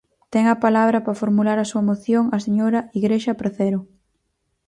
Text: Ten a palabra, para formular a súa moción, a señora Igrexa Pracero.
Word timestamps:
Ten 0.33 0.43
a 0.53 0.55
palabra, 0.65 1.03
para 1.05 1.19
formular 1.21 1.57
a 1.59 1.69
súa 1.71 1.83
moción, 1.89 2.23
a 2.35 2.37
señora 2.45 2.79
Igrexa 2.99 3.33
Pracero. 3.41 3.79